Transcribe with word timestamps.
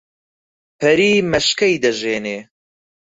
پەری 0.79 1.11
مەشکەی 1.31 1.75
دەژێنێ 1.83 2.39